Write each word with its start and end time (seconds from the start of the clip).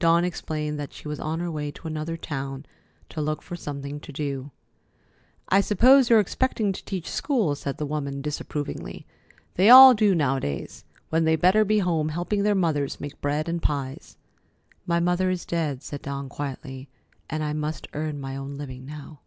Dawn 0.00 0.24
explained 0.24 0.80
that 0.80 0.92
she 0.92 1.06
was 1.06 1.20
on 1.20 1.38
her 1.38 1.48
way 1.48 1.70
to 1.70 1.86
another 1.86 2.16
town, 2.16 2.66
to 3.08 3.20
look 3.20 3.40
for 3.40 3.54
something 3.54 4.00
to 4.00 4.10
do. 4.10 4.50
"I 5.48 5.60
suppose 5.60 6.10
you're 6.10 6.18
expecting 6.18 6.72
to 6.72 6.84
teach 6.84 7.08
school," 7.08 7.54
said 7.54 7.76
the 7.78 7.86
woman 7.86 8.20
disapprovingly. 8.20 9.06
"They 9.54 9.70
all 9.70 9.94
do 9.94 10.12
nowadays, 10.12 10.84
when 11.10 11.22
they 11.22 11.36
better 11.36 11.64
be 11.64 11.78
home, 11.78 12.08
helping 12.08 12.42
their 12.42 12.56
mothers 12.56 13.00
make 13.00 13.20
bread 13.20 13.48
and 13.48 13.62
pies." 13.62 14.16
"My 14.86 14.98
mother 14.98 15.30
is 15.30 15.46
dead," 15.46 15.84
said 15.84 16.02
Dawn 16.02 16.28
quietly, 16.28 16.88
"and 17.30 17.44
I 17.44 17.52
must 17.52 17.86
earn 17.92 18.20
my 18.20 18.36
own 18.36 18.56
living 18.56 18.86
now." 18.86 19.20